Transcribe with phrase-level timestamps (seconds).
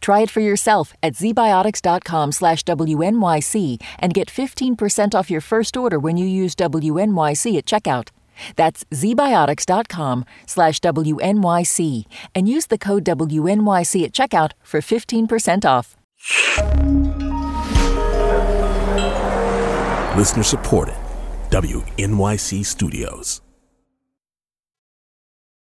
[0.00, 5.98] Try it for yourself at zbiotics.com slash WNYC and get 15% off your first order
[5.98, 8.08] when you use WNYC at checkout.
[8.56, 12.04] That's zbiotics.com slash WNYC
[12.34, 15.96] and use the code WNYC at checkout for 15% off.
[20.16, 20.94] Listener supported.
[21.50, 23.42] WNYC Studios.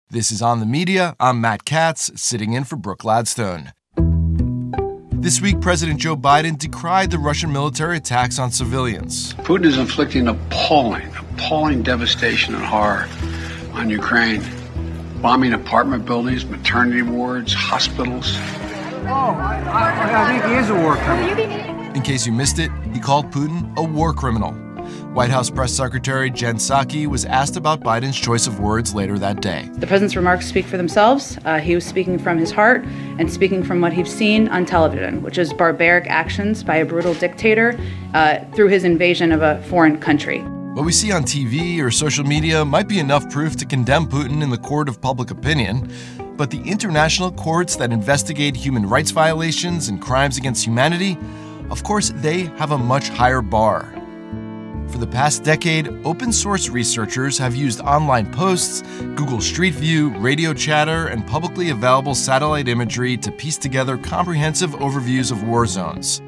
[0.09, 1.15] This is On the Media.
[1.19, 3.73] I'm Matt Katz, sitting in for Brooke Gladstone.
[5.21, 9.33] This week, President Joe Biden decried the Russian military attacks on civilians.
[9.33, 13.05] Putin is inflicting appalling, appalling devastation and horror
[13.73, 14.41] on Ukraine,
[15.21, 18.37] bombing apartment buildings, maternity wards, hospitals.
[18.37, 21.95] Oh, I, I, I think he is a war criminal.
[21.97, 24.55] In case you missed it, he called Putin a war criminal.
[25.13, 29.41] White House Press Secretary Jen Psaki was asked about Biden's choice of words later that
[29.41, 29.67] day.
[29.73, 31.35] The president's remarks speak for themselves.
[31.45, 32.83] Uh, he was speaking from his heart
[33.17, 37.15] and speaking from what he's seen on television, which is barbaric actions by a brutal
[37.15, 37.75] dictator
[38.13, 40.41] uh, through his invasion of a foreign country.
[40.75, 44.43] What we see on TV or social media might be enough proof to condemn Putin
[44.43, 45.91] in the court of public opinion,
[46.37, 51.17] but the international courts that investigate human rights violations and crimes against humanity,
[51.71, 53.98] of course, they have a much higher bar.
[54.91, 58.81] For the past decade, open source researchers have used online posts,
[59.15, 65.31] Google Street View, radio chatter, and publicly available satellite imagery to piece together comprehensive overviews
[65.31, 66.23] of war zones.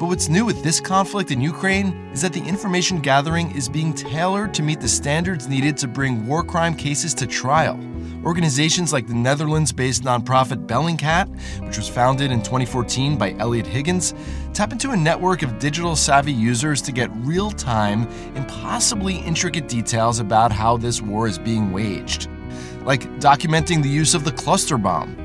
[0.00, 3.94] But what's new with this conflict in Ukraine is that the information gathering is being
[3.94, 7.78] tailored to meet the standards needed to bring war crime cases to trial.
[8.24, 11.28] Organizations like the Netherlands based nonprofit Bellingcat,
[11.66, 14.14] which was founded in 2014 by Eliot Higgins,
[14.54, 20.20] tap into a network of digital savvy users to get real time, impossibly intricate details
[20.20, 22.30] about how this war is being waged.
[22.84, 25.18] Like documenting the use of the cluster bomb.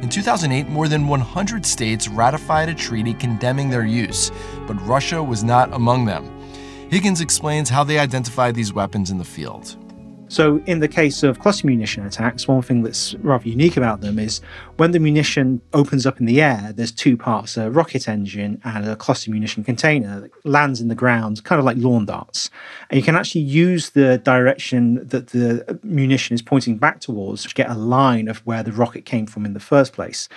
[0.00, 4.30] In 2008, more than 100 states ratified a treaty condemning their use,
[4.66, 6.24] but Russia was not among them.
[6.88, 9.76] Higgins explains how they identified these weapons in the field.
[10.28, 14.18] So, in the case of cluster munition attacks, one thing that's rather unique about them
[14.18, 14.40] is
[14.76, 18.86] when the munition opens up in the air, there's two parts a rocket engine and
[18.86, 22.50] a cluster munition container that lands in the ground, kind of like lawn darts.
[22.90, 27.54] And you can actually use the direction that the munition is pointing back towards to
[27.54, 30.28] get a line of where the rocket came from in the first place.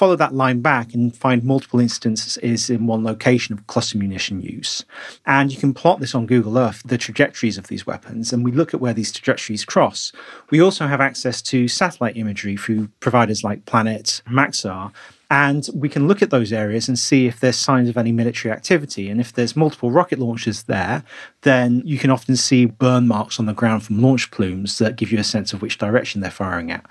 [0.00, 4.82] Follow that line back and find multiple instances in one location of cluster munition use.
[5.26, 8.50] And you can plot this on Google Earth, the trajectories of these weapons, and we
[8.50, 10.10] look at where these trajectories cross.
[10.48, 14.90] We also have access to satellite imagery through providers like Planet, Maxar,
[15.30, 18.52] and we can look at those areas and see if there's signs of any military
[18.54, 19.10] activity.
[19.10, 21.04] And if there's multiple rocket launches there,
[21.42, 25.12] then you can often see burn marks on the ground from launch plumes that give
[25.12, 26.86] you a sense of which direction they're firing at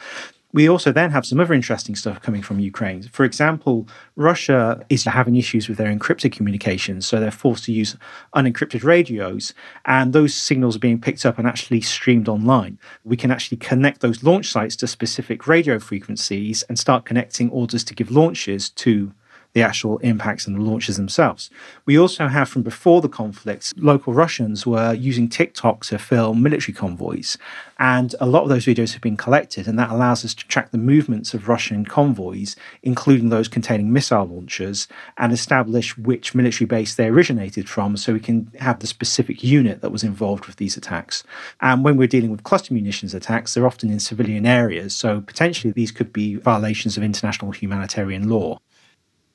[0.52, 3.04] we also then have some other interesting stuff coming from Ukraine.
[3.04, 7.96] For example, Russia is having issues with their encrypted communications, so they're forced to use
[8.36, 9.54] unencrypted radios,
[9.86, 12.80] and those signals are being picked up and actually streamed online.
[13.04, 17.84] We can actually connect those launch sites to specific radio frequencies and start connecting orders
[17.84, 19.14] to give launches to
[19.54, 21.50] the actual impacts and the launches themselves.
[21.86, 26.74] We also have from before the conflict, local Russians were using TikTok to film military
[26.74, 27.38] convoys.
[27.80, 30.72] And a lot of those videos have been collected, and that allows us to track
[30.72, 34.88] the movements of Russian convoys, including those containing missile launchers,
[35.18, 39.82] and establish which military base they originated from so we can have the specific unit
[39.82, 41.24] that was involved with these attacks.
[41.62, 45.72] And when we're dealing with cluster munitions attacks, they're often in civilian areas, so potentially
[45.72, 48.60] these could be violations of international humanitarian law.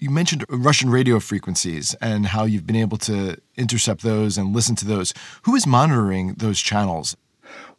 [0.05, 4.77] You mentioned Russian radio frequencies and how you've been able to intercept those and listen
[4.77, 5.15] to those.
[5.45, 7.17] Who is monitoring those channels?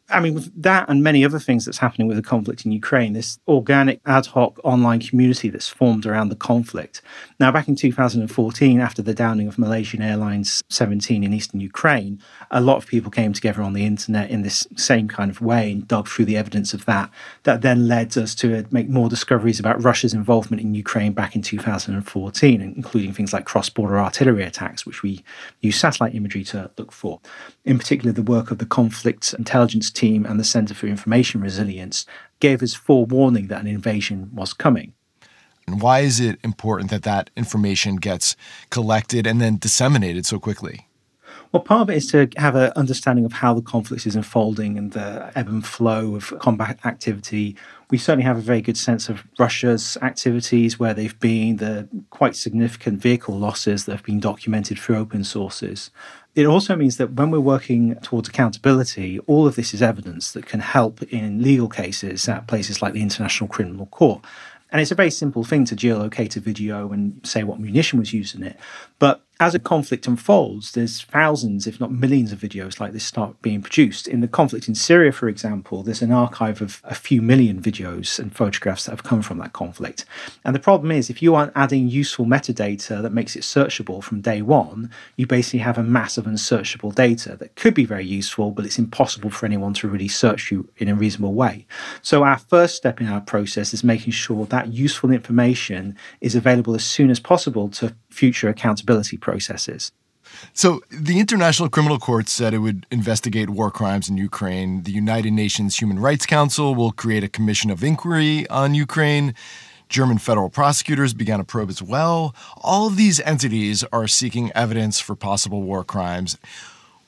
[0.07, 3.13] I mean, with that and many other things that's happening with the conflict in Ukraine,
[3.13, 7.01] this organic ad hoc online community that's formed around the conflict.
[7.39, 12.21] Now, back in 2014, after the downing of Malaysian Airlines 17 in eastern Ukraine,
[12.51, 15.71] a lot of people came together on the internet in this same kind of way
[15.71, 17.09] and dug through the evidence of that.
[17.41, 21.35] That then led us to uh, make more discoveries about Russia's involvement in Ukraine back
[21.35, 25.23] in 2014, including things like cross border artillery attacks, which we
[25.61, 27.19] use satellite imagery to look for.
[27.63, 32.05] In particular, the work of the conflict intelligence team and the Center for Information Resilience
[32.39, 34.93] gave us forewarning that an invasion was coming.
[35.67, 38.35] And why is it important that that information gets
[38.69, 40.87] collected and then disseminated so quickly?
[41.51, 44.77] Well, part of it is to have an understanding of how the conflict is unfolding
[44.77, 47.55] and the ebb and flow of combat activity.
[47.89, 52.35] We certainly have a very good sense of Russia's activities, where they've been, the quite
[52.35, 55.91] significant vehicle losses that have been documented through open sources.
[56.35, 60.45] It also means that when we're working towards accountability, all of this is evidence that
[60.45, 64.23] can help in legal cases at places like the International Criminal Court.
[64.69, 68.11] And it's a very simple thing to geolocate a video and say what munition was
[68.11, 68.59] used in it.
[68.99, 73.41] But as a conflict unfolds, there's thousands, if not millions, of videos like this start
[73.41, 74.07] being produced.
[74.07, 78.17] In the conflict in Syria, for example, there's an archive of a few million videos
[78.17, 80.05] and photographs that have come from that conflict.
[80.45, 84.21] And the problem is, if you aren't adding useful metadata that makes it searchable from
[84.21, 88.51] day one, you basically have a mass of unsearchable data that could be very useful,
[88.51, 91.67] but it's impossible for anyone to really search you in a reasonable way.
[92.01, 96.73] So, our first step in our process is making sure that useful information is available
[96.73, 99.91] as soon as possible to future accountability processes.
[100.53, 104.83] So, the International Criminal Court said it would investigate war crimes in Ukraine.
[104.83, 109.33] The United Nations Human Rights Council will create a commission of inquiry on Ukraine.
[109.87, 112.35] German federal prosecutors began a probe as well.
[112.57, 116.37] All of these entities are seeking evidence for possible war crimes.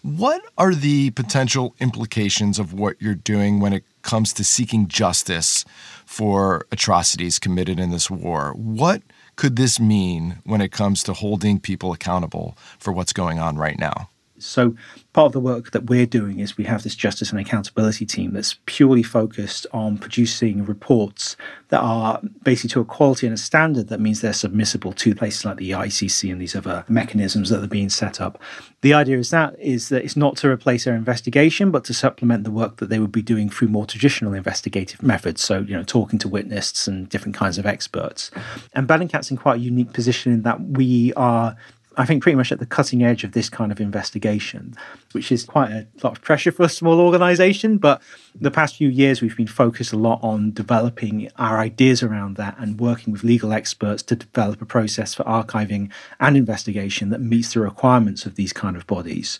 [0.03, 5.65] What are the potential implications of what you're doing when it comes to seeking justice
[6.05, 8.53] for atrocities committed in this war?
[8.53, 9.01] What
[9.37, 13.79] could this mean when it comes to holding people accountable for what's going on right
[13.79, 14.09] now?
[14.39, 14.75] So,
[15.13, 18.33] part of the work that we're doing is we have this justice and accountability team
[18.33, 21.35] that's purely focused on producing reports
[21.69, 25.43] that are basically to a quality and a standard that means they're submissible to places
[25.43, 28.39] like the ICC and these other mechanisms that are being set up.
[28.81, 32.43] The idea is that is that it's not to replace their investigation, but to supplement
[32.43, 35.41] the work that they would be doing through more traditional investigative methods.
[35.41, 38.31] So, you know, talking to witnesses and different kinds of experts.
[38.73, 41.55] And Bellingcat's in quite a unique position in that we are
[41.97, 44.75] I think pretty much at the cutting edge of this kind of investigation,
[45.13, 47.79] which is quite a lot of pressure for a small organization.
[47.79, 48.03] But
[48.39, 52.55] the past few years, we've been focused a lot on developing our ideas around that
[52.59, 57.55] and working with legal experts to develop a process for archiving and investigation that meets
[57.55, 59.39] the requirements of these kind of bodies.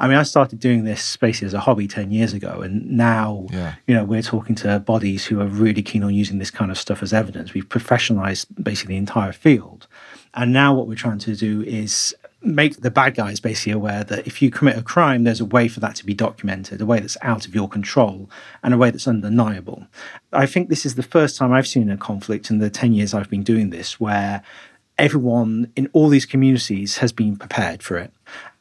[0.00, 2.60] I mean, I started doing this basically as a hobby 10 years ago.
[2.62, 3.74] And now, yeah.
[3.86, 6.78] you know, we're talking to bodies who are really keen on using this kind of
[6.78, 7.52] stuff as evidence.
[7.52, 9.88] We've professionalized basically the entire field.
[10.34, 14.26] And now what we're trying to do is make the bad guys basically aware that
[14.26, 17.00] if you commit a crime, there's a way for that to be documented, a way
[17.00, 18.30] that's out of your control,
[18.62, 19.86] and a way that's undeniable.
[20.32, 23.12] I think this is the first time I've seen a conflict in the 10 years
[23.12, 24.42] I've been doing this where
[24.98, 28.12] everyone in all these communities has been prepared for it.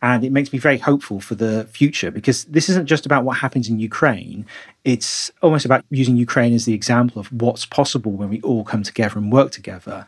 [0.02, 3.38] And it makes me very hopeful for the future because this isn't just about what
[3.38, 4.46] happens in Ukraine.
[4.86, 8.84] It's almost about using Ukraine as the example of what's possible when we all come
[8.84, 10.08] together and work together.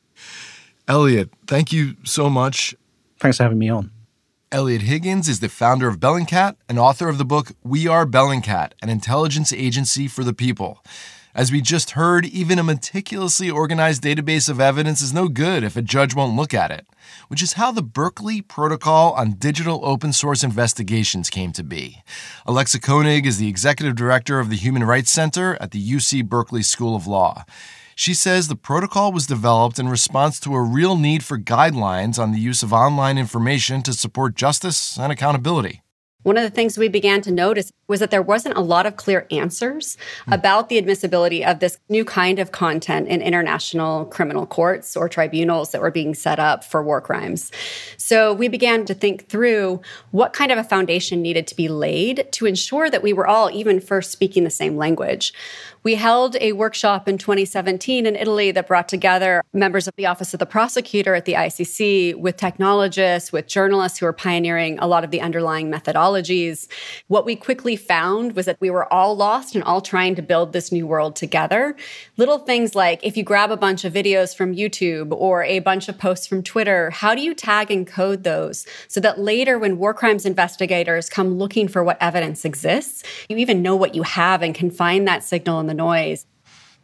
[0.89, 2.73] Eliot, thank you so much.
[3.19, 3.91] Thanks for having me on.
[4.51, 8.71] Eliot Higgins is the founder of Bellingcat and author of the book We Are Bellingcat,
[8.81, 10.83] an intelligence agency for the people.
[11.35, 15.77] As we just heard, even a meticulously organized database of evidence is no good if
[15.77, 16.87] a judge won't look at it,
[17.27, 22.01] which is how the Berkeley Protocol on Digital Open Source Investigations came to be.
[22.47, 26.63] Alexa Koenig is the executive director of the Human Rights Center at the UC Berkeley
[26.63, 27.45] School of Law.
[27.99, 32.31] She says the protocol was developed in response to a real need for guidelines on
[32.31, 35.81] the use of online information to support justice and accountability.
[36.23, 38.97] One of the things we began to notice was that there wasn't a lot of
[38.97, 40.33] clear answers mm.
[40.33, 45.71] about the admissibility of this new kind of content in international criminal courts or tribunals
[45.71, 47.51] that were being set up for war crimes.
[47.95, 52.27] So we began to think through what kind of a foundation needed to be laid
[52.33, 55.33] to ensure that we were all even first speaking the same language.
[55.81, 60.33] We held a workshop in 2017 in Italy that brought together members of the Office
[60.33, 65.05] of the Prosecutor at the ICC with technologists, with journalists who are pioneering a lot
[65.05, 65.69] of the underlying
[66.09, 66.67] methodologies.
[67.07, 70.53] What we quickly found was that we were all lost and all trying to build
[70.53, 71.75] this new world together.
[72.17, 75.89] Little things like if you grab a bunch of videos from YouTube or a bunch
[75.89, 79.77] of posts from Twitter, how do you tag and code those so that later when
[79.77, 84.41] war crimes investigators come looking for what evidence exists, you even know what you have
[84.41, 86.25] and can find that signal in the noise.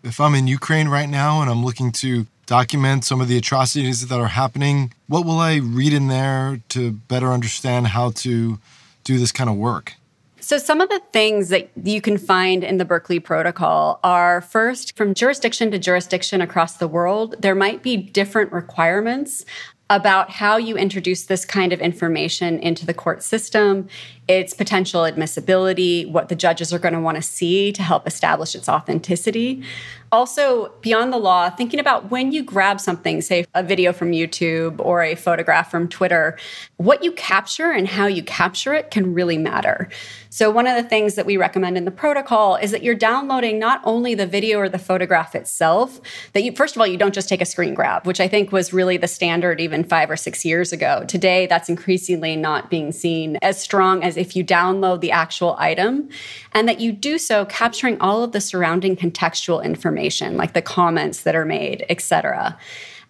[0.04, 4.08] If I'm in Ukraine right now and I'm looking to document some of the atrocities
[4.08, 8.60] that are happening, what will I read in there to better understand how to
[9.06, 9.94] do this kind of work?
[10.42, 14.96] So, some of the things that you can find in the Berkeley Protocol are first,
[14.96, 19.44] from jurisdiction to jurisdiction across the world, there might be different requirements
[19.90, 23.88] about how you introduce this kind of information into the court system
[24.28, 28.56] its potential admissibility, what the judges are going to want to see to help establish
[28.56, 29.64] its authenticity.
[30.12, 34.80] Also, beyond the law, thinking about when you grab something, say a video from YouTube
[34.80, 36.38] or a photograph from Twitter,
[36.78, 39.90] what you capture and how you capture it can really matter.
[40.30, 43.58] So, one of the things that we recommend in the protocol is that you're downloading
[43.58, 46.02] not only the video or the photograph itself,
[46.34, 48.52] that you, first of all, you don't just take a screen grab, which I think
[48.52, 51.06] was really the standard even five or six years ago.
[51.08, 56.10] Today, that's increasingly not being seen as strong as if you download the actual item
[56.52, 59.95] and that you do so capturing all of the surrounding contextual information,
[60.38, 62.58] like the comments that are made, etc.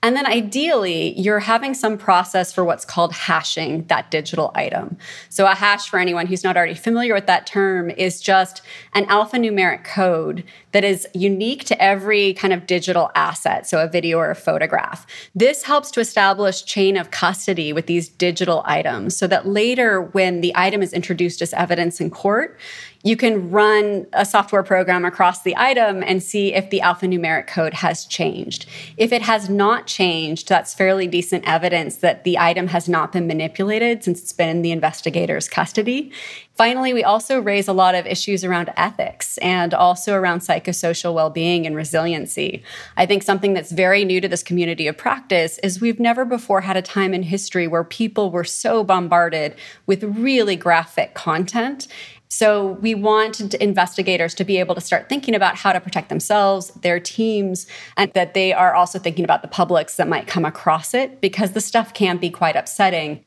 [0.05, 4.97] And then ideally, you're having some process for what's called hashing that digital item.
[5.29, 8.61] So, a hash, for anyone who's not already familiar with that term, is just
[8.93, 14.19] an alphanumeric code that is unique to every kind of digital asset, so a video
[14.19, 15.07] or a photograph.
[15.33, 20.41] This helps to establish chain of custody with these digital items so that later, when
[20.41, 22.59] the item is introduced as evidence in court,
[23.05, 27.75] you can run a software program across the item and see if the alphanumeric code
[27.75, 28.65] has changed.
[28.97, 33.27] If it has not changed, that's fairly decent evidence that the item has not been
[33.27, 36.11] manipulated since it's been in the investigator's custody.
[36.55, 41.29] Finally, we also raise a lot of issues around ethics and also around psychosocial well
[41.29, 42.63] being and resiliency.
[42.97, 46.61] I think something that's very new to this community of practice is we've never before
[46.61, 51.87] had a time in history where people were so bombarded with really graphic content
[52.35, 56.67] so we want investigators to be able to start thinking about how to protect themselves,
[56.71, 57.65] their teams,
[57.95, 61.53] and that they are also thinking about the publics that might come across it because
[61.53, 63.23] the stuff can be quite upsetting.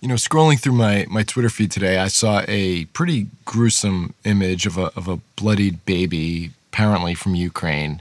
[0.00, 4.64] You know, scrolling through my, my Twitter feed today, I saw a pretty gruesome image
[4.64, 8.00] of a, of a bloodied baby, apparently from Ukraine.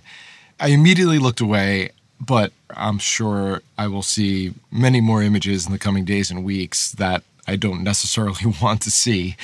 [0.60, 1.90] I immediately looked away,
[2.22, 6.92] but I'm sure I will see many more images in the coming days and weeks
[6.92, 9.38] that I don't necessarily want to see.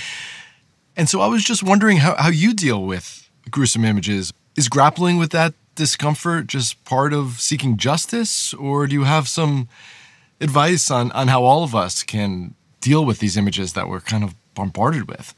[0.95, 4.33] And so I was just wondering how, how you deal with gruesome images.
[4.57, 9.69] Is grappling with that discomfort just part of seeking justice, or do you have some
[10.41, 14.23] advice on, on how all of us can deal with these images that we're kind
[14.23, 15.33] of bombarded with?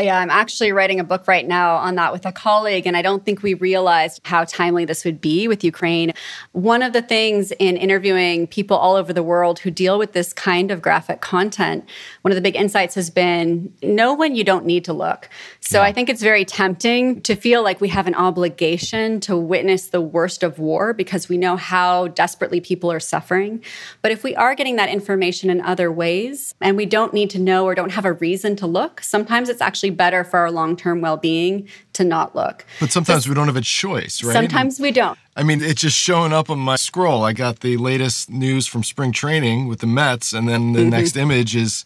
[0.00, 2.96] Yeah, I'm um, actually writing a book right now on that with a colleague, and
[2.96, 6.14] I don't think we realized how timely this would be with Ukraine.
[6.52, 10.32] One of the things in interviewing people all over the world who deal with this
[10.32, 11.84] kind of graphic content,
[12.22, 15.28] one of the big insights has been know when you don't need to look.
[15.60, 15.84] So yeah.
[15.84, 20.00] I think it's very tempting to feel like we have an obligation to witness the
[20.00, 23.62] worst of war because we know how desperately people are suffering.
[24.00, 27.38] But if we are getting that information in other ways and we don't need to
[27.38, 30.76] know or don't have a reason to look, sometimes it's actually better for our long
[30.76, 32.64] term well being to not look.
[32.80, 34.32] But sometimes so, we don't have a choice, right?
[34.32, 35.18] Sometimes we don't.
[35.36, 37.24] I mean, it's just showing up on my scroll.
[37.24, 40.90] I got the latest news from spring training with the Mets, and then the mm-hmm.
[40.90, 41.84] next image is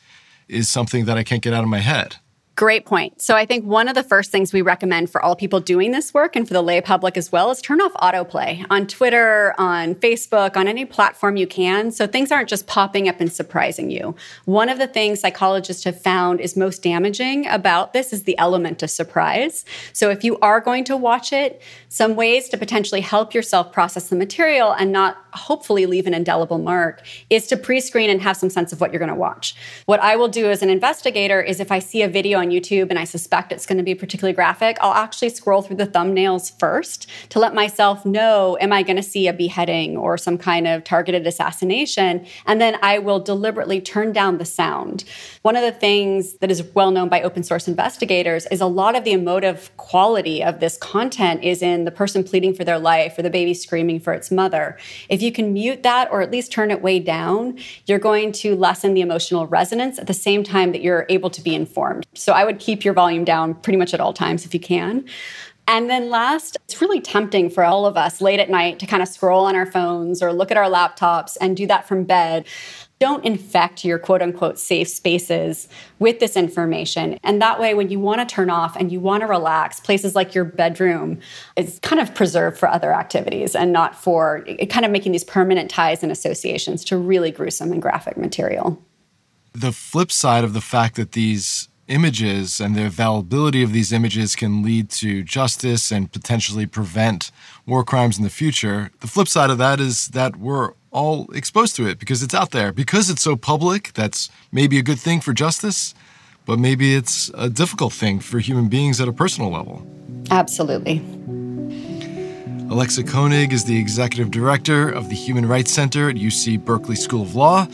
[0.48, 2.16] is something that I can't get out of my head.
[2.56, 3.20] Great point.
[3.20, 6.14] So I think one of the first things we recommend for all people doing this
[6.14, 9.94] work and for the lay public as well is turn off autoplay on Twitter, on
[9.94, 11.90] Facebook, on any platform you can.
[11.90, 14.16] So things aren't just popping up and surprising you.
[14.46, 18.82] One of the things psychologists have found is most damaging about this is the element
[18.82, 19.66] of surprise.
[19.92, 21.60] So if you are going to watch it,
[21.96, 26.58] some ways to potentially help yourself process the material and not hopefully leave an indelible
[26.58, 29.54] mark is to pre-screen and have some sense of what you're going to watch.
[29.86, 32.90] What I will do as an investigator is if I see a video on YouTube
[32.90, 36.58] and I suspect it's going to be particularly graphic, I'll actually scroll through the thumbnails
[36.58, 40.66] first to let myself know am I going to see a beheading or some kind
[40.66, 42.26] of targeted assassination?
[42.44, 45.04] And then I will deliberately turn down the sound.
[45.40, 48.96] One of the things that is well known by open source investigators is a lot
[48.96, 53.18] of the emotive quality of this content is in the person pleading for their life
[53.18, 54.76] or the baby screaming for its mother.
[55.08, 58.54] If you can mute that or at least turn it way down, you're going to
[58.54, 62.06] lessen the emotional resonance at the same time that you're able to be informed.
[62.14, 65.06] So I would keep your volume down pretty much at all times if you can.
[65.68, 69.02] And then last, it's really tempting for all of us late at night to kind
[69.02, 72.46] of scroll on our phones or look at our laptops and do that from bed.
[72.98, 77.18] Don't infect your quote unquote safe spaces with this information.
[77.22, 80.14] And that way, when you want to turn off and you want to relax, places
[80.14, 81.18] like your bedroom
[81.56, 85.70] is kind of preserved for other activities and not for kind of making these permanent
[85.70, 88.82] ties and associations to really gruesome and graphic material.
[89.52, 94.34] The flip side of the fact that these images and the availability of these images
[94.34, 97.30] can lead to justice and potentially prevent
[97.64, 98.90] war crimes in the future.
[99.00, 102.50] The flip side of that is that we're all exposed to it because it's out
[102.50, 102.72] there.
[102.72, 105.94] Because it's so public, that's maybe a good thing for justice,
[106.46, 109.86] but maybe it's a difficult thing for human beings at a personal level.
[110.30, 111.02] Absolutely.
[112.70, 117.22] Alexa Koenig is the executive director of the Human Rights Center at UC Berkeley School
[117.22, 117.68] of Law.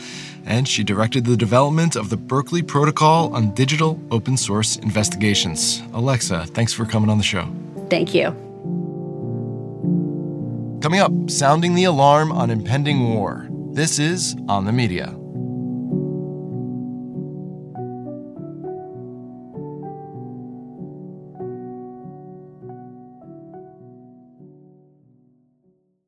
[0.45, 5.81] and she directed the development of the Berkeley Protocol on Digital Open Source Investigations.
[5.93, 7.47] Alexa, thanks for coming on the show.
[7.89, 8.35] Thank you.
[10.83, 13.47] Coming up, sounding the alarm on impending war.
[13.71, 15.15] This is On the Media.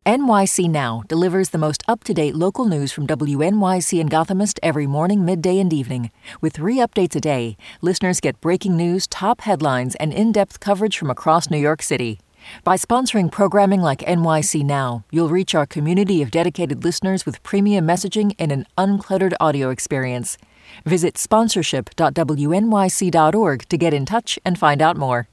[0.06, 4.88] NYC Now delivers the most up to date local news from WNYC and Gothamist every
[4.88, 6.12] morning, midday, and evening.
[6.42, 10.98] With three updates a day, listeners get breaking news, top headlines, and in depth coverage
[10.98, 12.20] from across New York City.
[12.64, 17.88] By sponsoring programming like NYC Now, you'll reach our community of dedicated listeners with premium
[17.88, 20.38] messaging and an uncluttered audio experience.
[20.86, 25.24] Visit sponsorship.wnyc.org to get in touch and find out more.